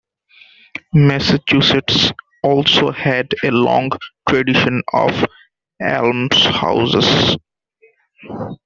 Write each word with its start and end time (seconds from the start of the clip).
Massachusetts 0.95 2.11
also 2.41 2.91
had 2.91 3.35
a 3.43 3.51
long 3.51 3.91
tradition 4.27 4.81
of 4.93 5.25
almshouses. 5.79 7.37